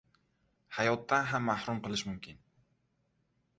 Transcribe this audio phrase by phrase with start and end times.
[0.77, 2.43] hayotdan ham mahrum qilish mumkin.